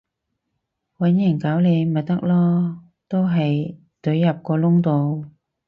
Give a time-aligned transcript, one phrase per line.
[0.97, 5.27] 搵人搞你咪得囉，都係隊入個窿度